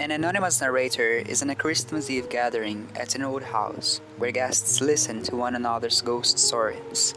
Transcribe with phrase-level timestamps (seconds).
[0.00, 4.80] An anonymous narrator is in a Christmas Eve gathering at an old house where guests
[4.80, 7.14] listen to one another's ghost stories.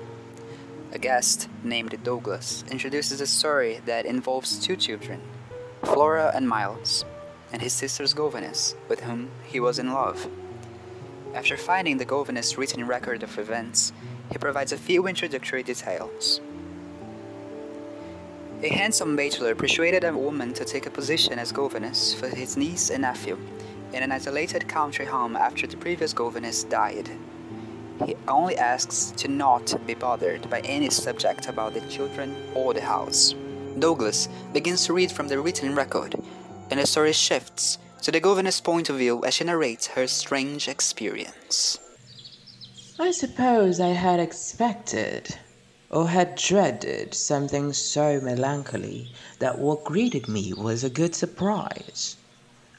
[0.91, 5.21] A guest, named Douglas, introduces a story that involves two children,
[5.83, 7.05] Flora and Miles,
[7.53, 10.27] and his sister's governess, with whom he was in love.
[11.35, 13.93] After finding the governess' written record of events,
[14.31, 16.41] he provides a few introductory details.
[18.63, 22.91] A handsome bachelor persuaded a woman to take a position as governess for his niece
[22.91, 23.39] and nephew
[23.91, 27.09] in an isolated country home after the previous governess died.
[28.05, 32.81] He only asks to not be bothered by any subject about the children or the
[32.81, 33.33] house.
[33.79, 36.13] Douglas begins to read from the written record,
[36.69, 40.67] and the story shifts to the governess' point of view as she narrates her strange
[40.67, 41.79] experience.
[42.99, 45.35] I suppose I had expected
[45.93, 52.15] or had dreaded something so melancholy that what greeted me was a good surprise.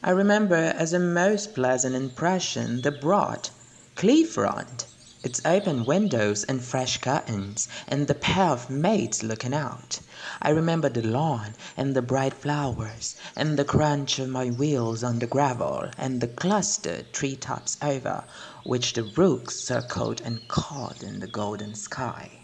[0.03, 3.51] I remember as a most pleasant impression the broad,
[3.97, 4.87] clear front
[5.23, 10.01] its open windows and fresh curtains, and the pair of maids looking out.
[10.41, 15.21] I remember the lawn, and the bright flowers, and the crunch of my wheels on
[15.21, 18.25] the gravel, and the clustered tree tops over
[18.65, 22.42] which the rooks circled and cawed in the golden sky.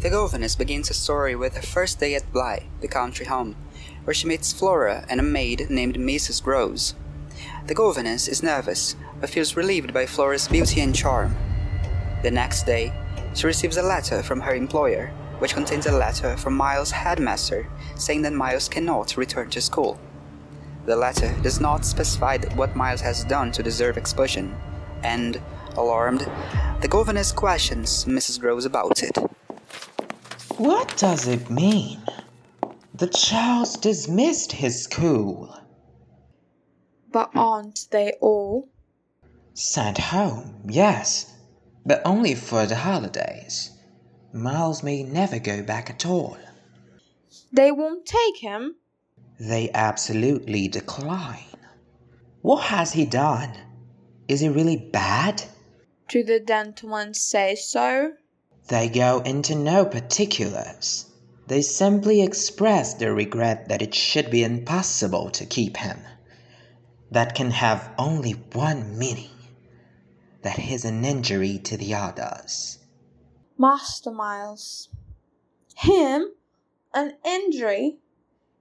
[0.00, 3.54] The governess begins a story with her first day at Bly, the country home,
[4.04, 6.42] where she meets Flora and a maid named Mrs.
[6.42, 6.94] Grose.
[7.66, 11.36] The governess is nervous, but feels relieved by Flora's beauty and charm.
[12.22, 12.94] The next day,
[13.34, 18.22] she receives a letter from her employer, which contains a letter from Miles' headmaster saying
[18.22, 20.00] that Miles cannot return to school.
[20.86, 24.56] The letter does not specify what Miles has done to deserve expulsion,
[25.02, 25.42] and,
[25.76, 26.26] alarmed,
[26.80, 28.40] the governess questions Mrs.
[28.40, 29.14] Grose about it.
[30.60, 32.00] What does it mean?
[32.94, 35.56] The child's dismissed his school.
[37.10, 38.68] But aren't they all?
[39.54, 41.30] Sent home, yes
[41.84, 43.72] but only for the holidays.
[44.32, 46.38] Miles may never go back at all.
[47.52, 48.76] They won't take him?
[49.38, 51.56] They absolutely decline.
[52.42, 53.56] What has he done?
[54.28, 55.42] Is he really bad?
[56.08, 58.12] Do the gentlemen say so?
[58.70, 61.06] They go into no particulars.
[61.48, 65.98] They simply express their regret that it should be impossible to keep him.
[67.10, 69.34] That can have only one meaning
[70.42, 72.78] that he's an injury to the others.
[73.58, 74.88] Master Miles.
[75.76, 76.28] Him?
[76.94, 77.98] An injury?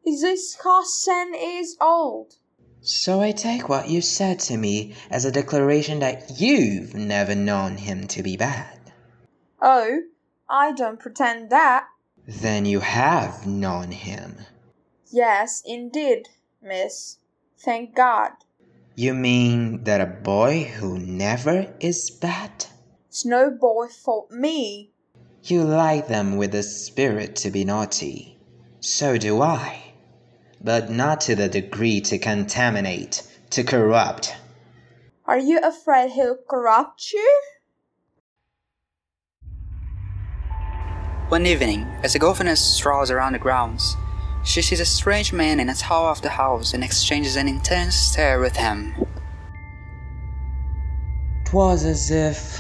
[0.03, 2.37] He's scarce ten years old.
[2.81, 7.77] So I take what you said to me as a declaration that you've never known
[7.77, 8.78] him to be bad.
[9.61, 10.01] Oh,
[10.49, 11.87] I don't pretend that.
[12.27, 14.37] Then you have known him.
[15.11, 16.29] Yes, indeed,
[16.61, 17.17] miss.
[17.57, 18.31] Thank God.
[18.95, 22.65] You mean that a boy who never is bad?
[23.07, 24.91] It's no boy for me.
[25.43, 28.37] You like them with a spirit to be naughty.
[28.81, 29.93] So do I.
[30.61, 34.35] But not to the degree to contaminate, to corrupt.
[35.25, 37.41] Are you afraid he'll corrupt you?
[41.29, 43.95] One evening, as the governess strolls around the grounds,
[44.43, 47.95] she sees a strange man in a tower of the house and exchanges an intense
[47.95, 48.95] stare with him.
[51.45, 52.59] Twas as if,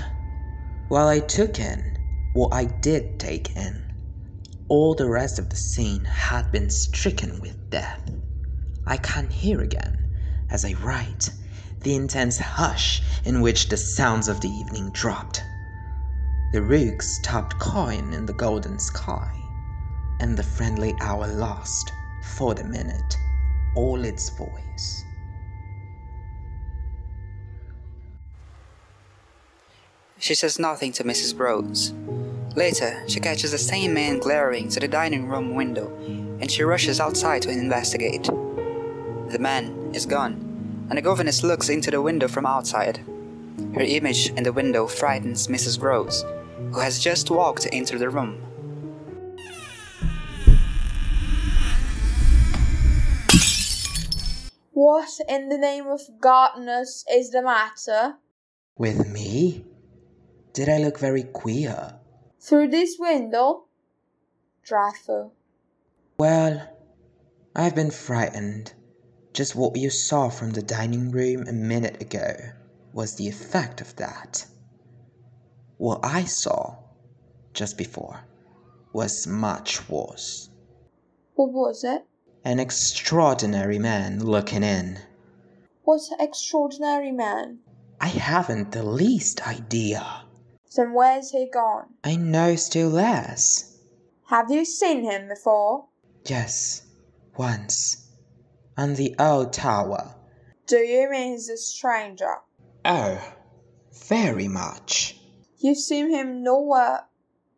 [0.87, 1.97] while I took in
[2.33, 3.91] what I did take in,
[4.67, 8.11] all the rest of the scene had been stricken with death.
[8.85, 9.97] I can hear again,
[10.51, 11.31] as I write,
[11.81, 15.43] the intense hush in which the sounds of the evening dropped.
[16.51, 19.31] The rooks stopped cawing in the golden sky
[20.19, 21.91] and the friendly hour lost,
[22.23, 23.17] for the minute,
[23.75, 25.05] all its voice.
[30.17, 31.37] She says nothing to Mrs.
[31.37, 31.93] Grose.
[32.55, 35.95] Later, she catches the same man glaring to the dining room window,
[36.41, 38.23] and she rushes outside to investigate.
[38.23, 43.01] The man is gone, and the governess looks into the window from outside.
[43.75, 45.79] Her image in the window frightens Mrs.
[45.79, 46.25] Grose,
[46.71, 48.45] who has just walked into the room.
[54.71, 58.15] What in the name of godness is the matter?
[58.77, 59.65] With me?
[60.53, 61.99] Did I look very queer?
[62.39, 63.65] Through this window?
[64.63, 65.33] Dreadful.
[66.17, 66.69] Well,
[67.55, 68.73] I've been frightened.
[69.33, 72.35] Just what you saw from the dining room a minute ago
[72.93, 74.45] was the effect of that.
[75.79, 76.75] What I saw
[77.53, 78.19] just before
[78.91, 80.49] was much worse.
[81.35, 82.05] What was it?
[82.43, 84.99] An extraordinary man looking in.
[85.83, 87.59] What extraordinary man?
[88.01, 90.25] I haven't the least idea.
[90.75, 91.93] Then where's he gone?
[92.03, 93.77] I know still less.
[94.25, 95.85] Have you seen him before?
[96.25, 96.87] Yes,
[97.37, 98.09] once.
[98.77, 100.13] On the old tower.
[100.67, 102.35] Do you mean he's a stranger?
[102.83, 103.33] Oh,
[103.93, 105.18] very much.
[105.61, 107.05] You've seen him nowhere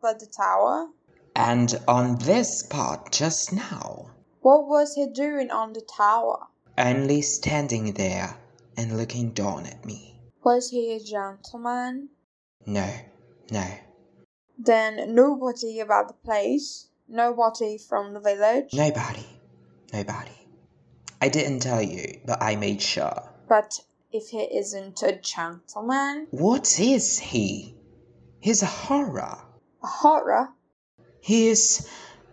[0.00, 0.88] but the tower?
[1.36, 4.10] And on this spot just now.
[4.40, 6.48] What was he doing on the tower?
[6.76, 8.36] Only standing there
[8.76, 10.20] and looking down at me.
[10.42, 12.08] Was he a gentleman?
[12.66, 12.90] No,
[13.52, 13.66] no.
[14.58, 16.88] Then nobody about the place?
[17.08, 18.74] Nobody from the village?
[18.74, 19.26] Nobody.
[19.92, 20.48] Nobody.
[21.20, 23.30] I didn't tell you, but I made sure.
[23.48, 26.26] But if he isn't a gentleman?
[26.32, 27.76] What is he?
[28.42, 29.38] He's a horror.
[29.82, 30.48] A horror?
[31.20, 31.88] He is.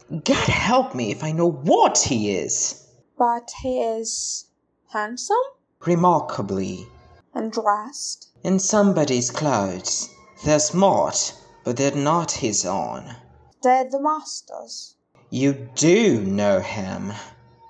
[0.10, 2.88] God help me if I know what he is.
[3.16, 4.48] But he is
[4.92, 5.38] handsome
[5.86, 6.88] Remarkably,
[7.36, 8.30] and dressed.
[8.44, 10.10] in somebody's clothes.
[10.44, 11.32] They're smart,
[11.64, 13.16] but they're not his own.
[13.62, 14.96] They're the master's.
[15.30, 17.14] You do know him.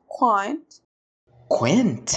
[0.07, 0.79] Quint.
[1.49, 2.15] Quint.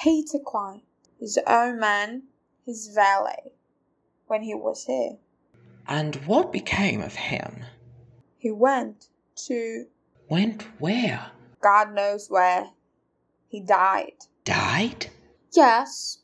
[0.00, 0.84] Peter Quint.
[1.18, 2.22] His own man,
[2.64, 3.50] his valet.
[4.26, 5.16] When he was here.
[5.86, 7.64] And what became of him?
[8.38, 9.08] He went
[9.46, 9.86] to
[10.28, 11.30] Went where?
[11.60, 12.70] God knows where.
[13.48, 14.14] He died.
[14.44, 15.06] Died?
[15.52, 16.18] Yes,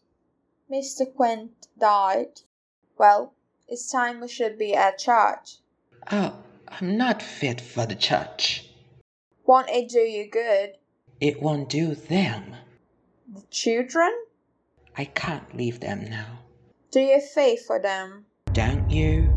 [0.70, 1.12] Mr.
[1.14, 2.40] Quint died.
[2.98, 3.34] Well,
[3.68, 5.58] it's time we should be at church.
[6.10, 6.36] Oh,
[6.68, 8.68] I'm not fit for the church.
[9.46, 10.78] Won't it do you good?
[11.20, 12.56] It won't do them.
[13.32, 14.12] The children?
[14.96, 16.40] I can't leave them now.
[16.92, 18.26] Do you fear for them?
[18.52, 19.32] Don't you?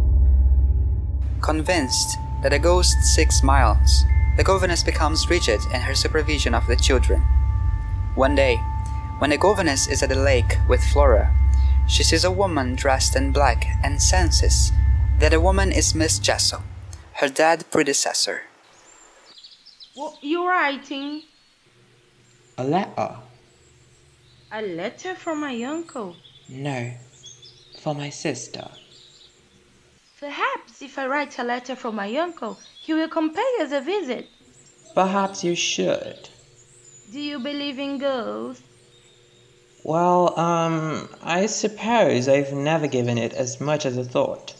[1.41, 4.03] Convinced that the ghost seeks Miles,
[4.35, 7.21] the governess becomes rigid in her supervision of the children.
[8.15, 8.57] One day,
[9.19, 11.31] when the governess is at the lake with Flora,
[11.87, 14.73] she sees a woman dressed in black and senses
[15.19, 16.61] that the woman is Miss Jessel,
[17.23, 18.41] her dead predecessor.
[19.93, 21.21] What you writing?
[22.57, 23.15] A letter?
[24.51, 26.17] A letter from my uncle.
[26.49, 26.91] No.
[27.85, 28.67] For my sister.
[30.19, 33.79] Perhaps if I write a letter for my uncle, he will come pay us a
[33.79, 34.27] visit.
[34.95, 36.27] Perhaps you should.
[37.11, 38.63] Do you believe in ghosts?
[39.83, 44.55] Well, um, I suppose I've never given it as much as a thought.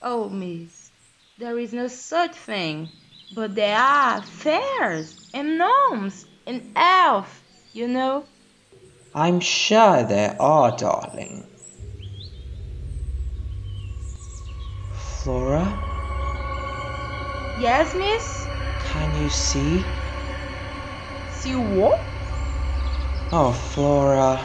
[0.00, 0.90] Oh, miss,
[1.36, 2.88] there is no such thing.
[3.34, 7.38] But there are fairs and gnomes and elves,
[7.74, 8.24] you know.
[9.14, 11.44] I'm sure there are, darling.
[15.28, 15.60] Flora,
[17.60, 18.46] Yes, miss?
[18.86, 19.84] can you see?
[21.32, 22.00] See what?
[23.30, 24.40] Oh, Flora.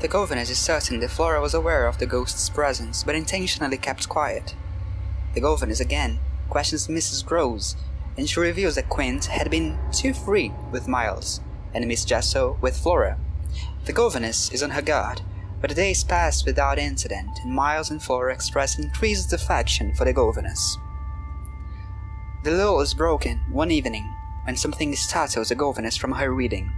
[0.00, 4.10] The governess is certain that Flora was aware of the ghost's presence but intentionally kept
[4.10, 4.54] quiet.
[5.32, 6.18] The governess again
[6.50, 7.24] questions Mrs.
[7.24, 7.76] Grose,
[8.18, 11.40] and she reveals that Quint had been too free with Miles,
[11.72, 13.16] and Miss Jessel with Flora.
[13.86, 15.22] The governess is on her guard,
[15.62, 20.12] but the days pass without incident, and Miles and Flora express increased affection for the
[20.12, 20.76] governess.
[22.42, 24.12] The lull is broken one evening
[24.42, 26.72] when something startles the governess from her reading.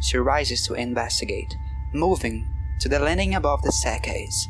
[0.00, 1.54] She rises to investigate,
[1.92, 2.48] moving
[2.80, 4.48] to the landing above the staircase.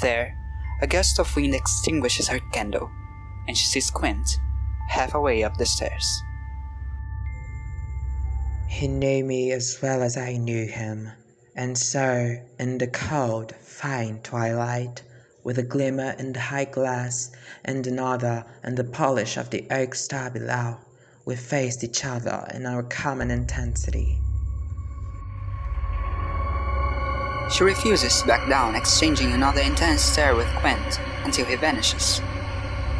[0.00, 0.36] There,
[0.82, 2.90] a gust of wind extinguishes her candle,
[3.46, 4.28] and she sees Quint
[4.88, 6.22] halfway up the stairs.
[8.66, 11.12] He knew me as well as I knew him,
[11.56, 15.02] and so, in the cold, fine twilight,
[15.42, 17.30] with a glimmer in the high glass
[17.64, 20.76] and another in the polish of the oak star below,
[21.24, 24.18] we faced each other in our common intensity.
[27.50, 32.20] She refuses to back down, exchanging another intense stare with Quint until he vanishes.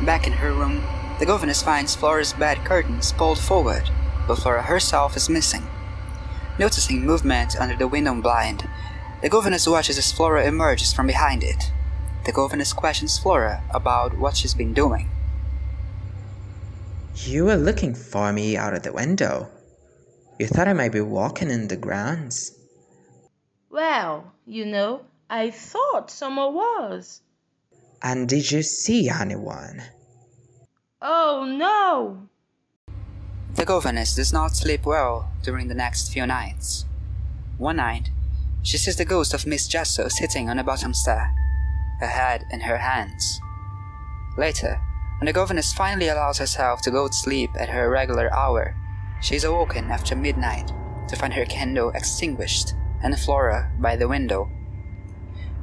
[0.07, 0.83] Back in her room,
[1.19, 3.91] the governess finds Flora's bed curtains pulled forward,
[4.27, 5.67] but Flora herself is missing.
[6.59, 8.69] Noticing movement under the window blind,
[9.21, 11.71] the governess watches as Flora emerges from behind it.
[12.25, 15.11] The governess questions Flora about what she's been doing.
[17.15, 19.49] You were looking for me out of the window.
[20.39, 22.53] You thought I might be walking in the grounds.
[23.71, 27.21] Well, you know, I thought someone was.
[28.03, 29.83] And did you see anyone?
[31.03, 32.29] Oh no!
[33.57, 36.85] The governess does not sleep well during the next few nights.
[37.57, 38.11] One night,
[38.63, 41.35] she sees the ghost of Miss Jessel sitting on the bottom stair,
[42.01, 43.41] her head in her hands.
[44.37, 44.79] Later,
[45.19, 48.77] when the governess finally allows herself to go to sleep at her regular hour,
[49.23, 50.71] She is awoken after midnight
[51.09, 54.51] to find her candle extinguished and Flora by the window.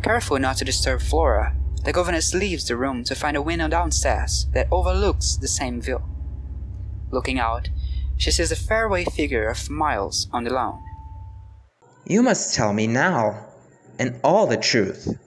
[0.02, 4.48] Careful not to disturb Flora, the governess leaves the room to find a window downstairs
[4.54, 6.02] that overlooks the same view.
[7.12, 7.70] Looking out,
[8.24, 10.82] she sees the faraway figure of Miles on the lawn.
[12.06, 13.48] You must tell me now,
[14.00, 15.20] and all the truth.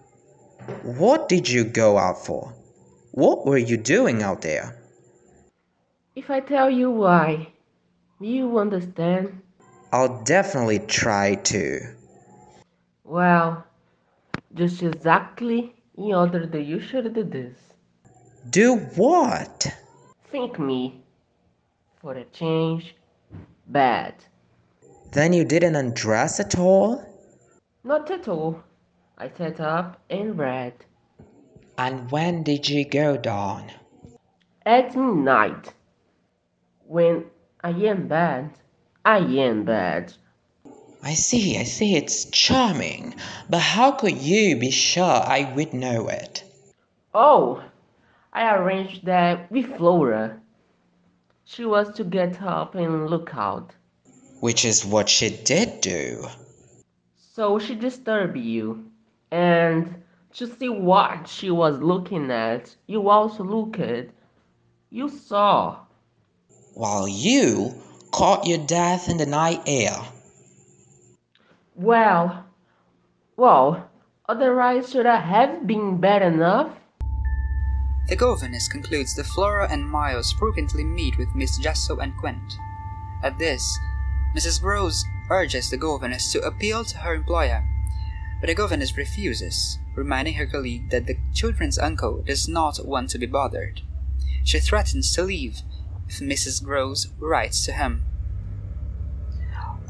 [0.82, 2.54] What did you go out for?
[3.12, 4.80] What were you doing out there?
[6.14, 7.52] If I tell you why,
[8.18, 9.42] you understand?
[9.92, 11.80] I'll definitely try to.
[13.04, 13.62] Well,
[14.54, 17.58] just exactly in order that you should do this.
[18.48, 19.66] Do what?
[20.32, 21.04] Think me,
[22.00, 22.94] for a change,
[23.66, 24.14] bad.
[25.12, 27.04] Then you didn't undress at all?
[27.84, 28.62] Not at all.
[29.18, 30.74] I sat up and read.
[31.78, 33.70] And when did you go down?
[34.64, 35.72] At midnight.
[36.86, 37.24] When
[37.62, 38.50] I am bad,
[39.04, 40.12] I am bad.
[41.02, 43.14] I see, I see, it's charming.
[43.48, 46.42] But how could you be sure I would know it?
[47.14, 47.62] Oh,
[48.32, 50.40] I arranged that with Flora.
[51.48, 53.70] She was to get up and look out.
[54.40, 56.26] Which is what she did do.
[57.14, 58.90] So she disturbed you.
[59.30, 60.02] And
[60.34, 64.10] to see what she was looking at, you also looked.
[64.90, 65.78] You saw.
[66.74, 67.74] While you
[68.10, 69.96] caught your death in the night air.
[71.76, 72.44] Well,
[73.36, 73.88] well,
[74.28, 76.72] otherwise should I have been bad enough?
[78.08, 82.52] The governess concludes that Flora and Miles frequently meet with Miss Jessel and Quint.
[83.22, 83.78] At this,
[84.36, 84.60] Mrs.
[84.60, 87.64] Grose urges the governess to appeal to her employer,
[88.40, 93.18] but the governess refuses, reminding her colleague that the children's uncle does not want to
[93.18, 93.80] be bothered.
[94.44, 95.62] She threatens to leave
[96.08, 96.62] if Mrs.
[96.62, 98.04] Grose writes to him.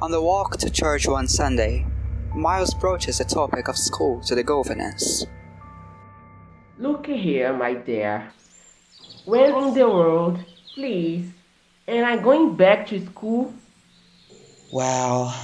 [0.00, 1.87] On the walk to church one Sunday,
[2.35, 5.26] Miles broaches the topic of school to the governess.
[6.78, 8.33] Look here, my dear.
[9.25, 10.38] When in the world,
[10.75, 11.30] please,
[11.88, 13.54] am I going back to school?
[14.71, 15.35] Well,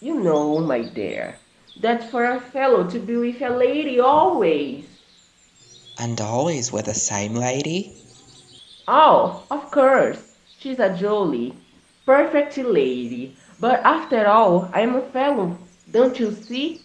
[0.00, 1.38] You know, my dear,
[1.80, 4.86] that for a fellow to be with a lady always.
[5.98, 7.94] and always with the same lady?
[8.88, 10.20] Oh, of course,
[10.58, 11.54] she's a jolly,
[12.06, 13.36] perfect lady.
[13.58, 15.58] But after all, I'm a fellow,
[15.90, 16.82] don't you see?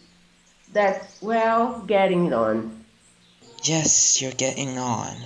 [0.73, 2.74] That's well getting on.
[3.65, 5.17] Yes, you're getting on.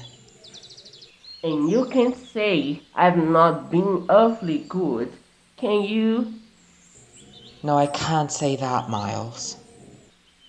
[1.44, 5.12] And you can't say I've not been awfully good,
[5.58, 6.40] can you?
[7.64, 9.58] No, I can't say that, Miles.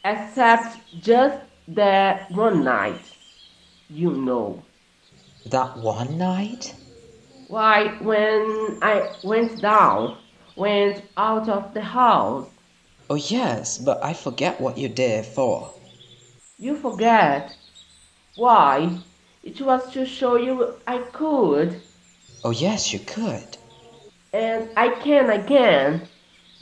[0.04, 3.00] Except just that one night,
[3.88, 4.62] you know.
[5.46, 6.74] That one night?
[7.48, 10.16] Why, when I went down,
[10.56, 12.46] went out of the house,
[13.10, 15.74] Oh, yes, but I forget what you did for.
[16.58, 17.56] you forget.
[18.40, 18.96] Why?
[19.44, 21.82] It was to show you I could,
[22.42, 23.58] Oh, yes, you could.
[24.32, 26.08] and I can again.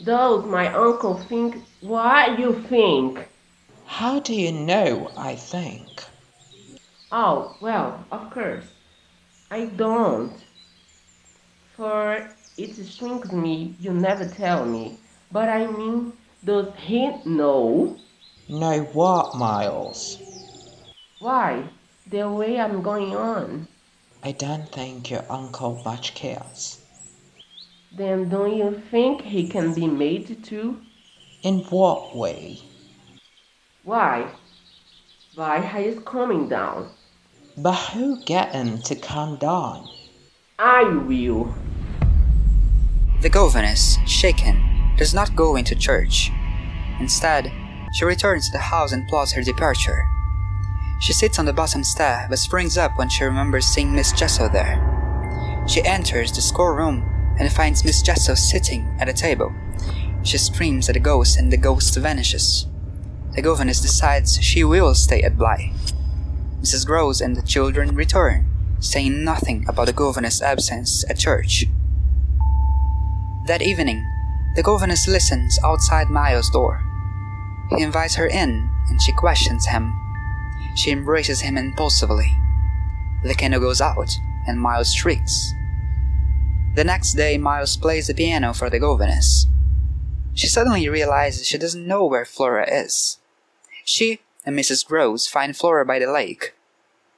[0.02, 3.28] Does my uncle think what you think?
[3.86, 6.02] How do you know I think?
[7.12, 8.66] Oh, well, of course.
[9.48, 10.34] I don't.
[11.76, 14.98] For it shrinks me, you never tell me.
[15.30, 16.12] But I mean,
[16.44, 17.96] does he know?
[18.48, 20.27] Know what, Miles?
[21.20, 21.64] Why?
[22.08, 23.66] The way I'm going on.
[24.22, 26.80] I don't think your uncle much cares.
[27.96, 30.80] Then don't you think he can be made to?
[31.42, 32.60] In what way?
[33.82, 34.30] Why?
[35.34, 36.90] Why he is coming down.
[37.56, 39.88] But who get him to come down?
[40.58, 41.54] I will.
[43.22, 46.30] The governess, shaken, does not go into church.
[47.00, 47.50] Instead,
[47.94, 50.04] she returns to the house and plots her departure.
[51.00, 54.48] She sits on the bottom stair but springs up when she remembers seeing Miss Jessel
[54.48, 54.84] there.
[55.66, 57.04] She enters the schoolroom
[57.38, 59.54] and finds Miss Jessel sitting at a table.
[60.22, 62.66] She screams at the ghost and the ghost vanishes.
[63.34, 65.72] The governess decides she will stay at Bly.
[66.60, 66.84] Mrs.
[66.84, 68.46] Grose and the children return,
[68.80, 71.66] saying nothing about the governess' absence at church.
[73.46, 74.04] That evening,
[74.56, 76.82] the governess listens outside Miles' door.
[77.70, 79.94] He invites her in and she questions him.
[80.76, 82.32] She embraces him impulsively.
[83.24, 84.10] The candle goes out
[84.46, 85.52] and Miles shrieks.
[86.74, 89.46] The next day, Miles plays the piano for the governess.
[90.34, 93.18] She suddenly realizes she doesn't know where Flora is.
[93.84, 94.86] She and Mrs.
[94.86, 96.54] Grose find Flora by the lake.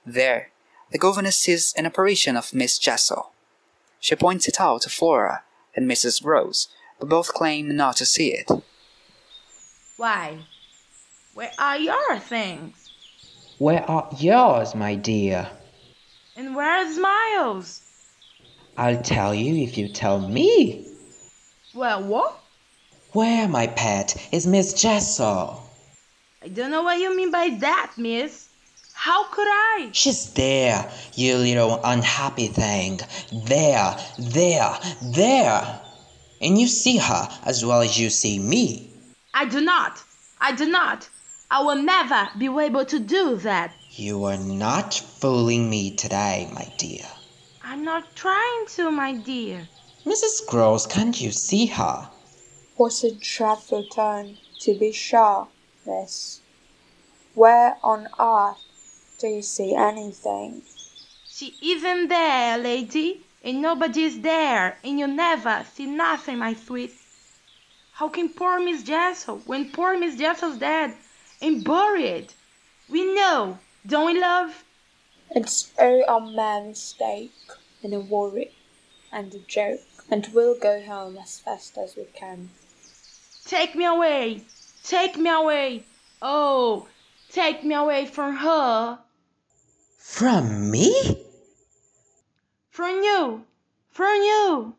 [0.07, 0.51] There,
[0.91, 3.33] the governess sees an apparition of Miss Jessel.
[4.01, 5.43] She points it out to Flora
[5.77, 6.23] and Mrs.
[6.23, 6.69] Grose,
[6.99, 8.51] but both claim not to see it.
[9.97, 10.39] Why?
[11.35, 12.90] Where are your things?
[13.61, 15.47] Where are yours, my dear?
[16.35, 17.83] And where's Miles?
[18.79, 20.89] I'll tell you if you tell me.
[21.75, 22.41] Well, what?
[23.13, 25.63] Where, my pet, is Miss Jessel?
[26.43, 28.49] I don't know what you mean by that, miss.
[28.95, 29.91] How could I?
[29.93, 33.01] She's there, you little unhappy thing.
[33.45, 35.81] There, there, there.
[36.41, 38.91] And you see her as well as you see me.
[39.35, 40.03] I do not.
[40.41, 41.11] I do not.
[41.53, 43.73] I will never be able to do that.
[43.91, 47.05] You are not fooling me today, my dear.
[47.65, 49.69] I'm not trying to, my dear.
[50.07, 50.47] Mrs.
[50.47, 52.09] Grose, can't you see her?
[52.77, 55.49] What a dreadful turn, to be sure,
[55.85, 56.41] miss.
[57.35, 58.63] Where on earth
[59.19, 60.63] do you see anything?
[61.27, 66.93] She isn't there, lady, and nobody's there, and you never see nothing, my sweet.
[67.91, 70.95] How can poor Miss Jessel, when poor Miss Jessel's dead
[71.41, 72.33] and buried?
[72.89, 74.65] We know, don't we, love?
[75.31, 77.33] It's all a mere mistake
[77.83, 78.51] and a worry
[79.13, 79.81] and a joke,
[80.11, 82.51] and we'll go home as fast as we can.
[83.45, 84.43] Take me away,
[84.85, 85.85] take me away.
[86.23, 86.89] Oh,
[87.31, 88.99] take me away from her,
[89.99, 91.25] From me?
[92.71, 93.45] from you,
[93.91, 94.75] from you.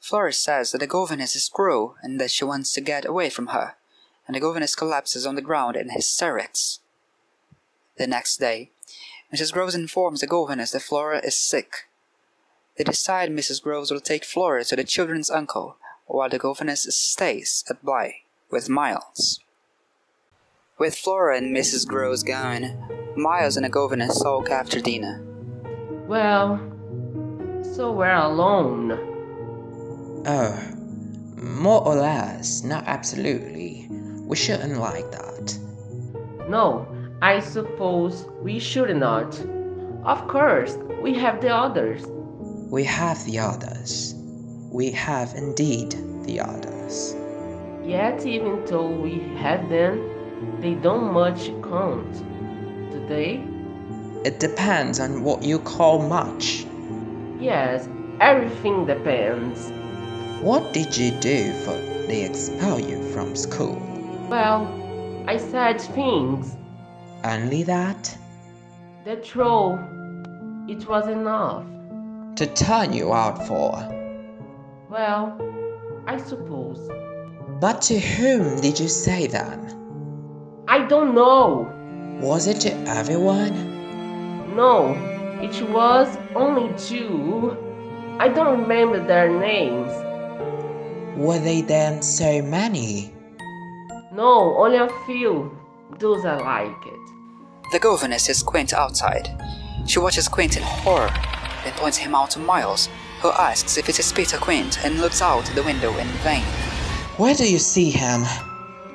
[0.00, 3.48] Flora says that the governess is cruel and that she wants to get away from
[3.48, 3.76] her,
[4.26, 6.80] and the governess collapses on the ground in hysterics.
[7.98, 8.70] The next day,
[9.34, 9.52] Mrs.
[9.52, 11.88] Grose informs the governess that Flora is sick.
[12.76, 13.62] They decide Mrs.
[13.62, 15.76] Grose will take Flora to the children's uncle,
[16.06, 19.40] while the governess stays at Bly with Miles.
[20.78, 21.86] With Flora and Mrs.
[21.86, 25.22] Grose gone, Miles and the governess sulk after dinner.
[26.06, 26.58] Well,
[27.74, 28.92] so we're alone.
[30.26, 30.60] Oh,
[31.36, 33.88] more or less, not absolutely.
[34.26, 35.58] We shouldn't like that.
[36.48, 36.86] No,
[37.20, 39.38] I suppose we should not.
[40.04, 42.04] Of course, we have the others.
[42.70, 44.14] We have the others.
[44.70, 47.14] We have indeed the others.
[47.84, 52.12] Yet, even though we have them, they don't much count.
[52.90, 53.44] Do they?
[54.24, 56.64] It depends on what you call much.
[57.40, 57.88] Yes,
[58.20, 59.70] everything depends.
[60.42, 61.72] What did you do for
[62.06, 63.91] they expel you from school?
[64.32, 64.66] Well,
[65.26, 66.56] I said things.
[67.22, 68.16] Only that?
[69.04, 69.78] The troll,
[70.66, 71.66] it was enough.
[72.36, 73.72] To turn you out for.
[74.88, 75.36] Well,
[76.06, 76.80] I suppose.
[77.60, 79.60] But to whom did you say them?
[80.66, 81.70] I don't know.
[82.22, 84.56] Was it to everyone?
[84.56, 84.94] No,
[85.42, 87.54] it was only two.
[88.18, 89.92] I don't remember their names.
[91.18, 93.12] Were they then so many?
[94.12, 95.56] No, only a few.
[95.98, 97.72] Those I like it.
[97.72, 99.30] The governess is Quint outside.
[99.86, 101.10] She watches Quint in horror,
[101.64, 102.90] then points him out to Miles,
[103.22, 106.44] who asks if it is Peter Quint and looks out the window in vain.
[107.16, 108.24] Where do you see him?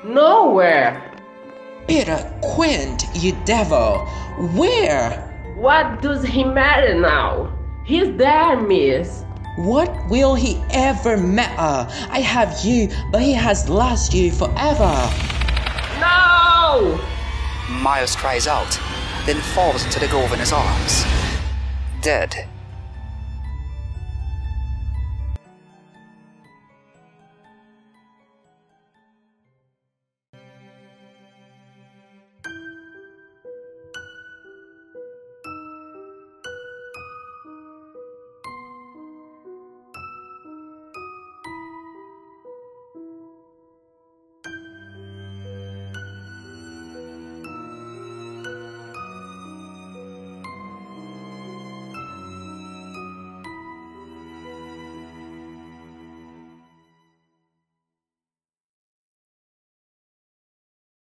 [0.03, 1.15] Nowhere.
[1.87, 4.05] Peter Quint, you devil!
[4.53, 5.55] Where?
[5.55, 7.51] What does he matter now?
[7.85, 9.23] He's there, miss.
[9.57, 11.91] What will he ever matter?
[12.11, 15.11] I have you, but he has lost you forever.
[15.99, 16.99] No!
[17.67, 18.79] Miles cries out,
[19.25, 21.03] then falls into the governor's arms.
[22.01, 22.47] Dead.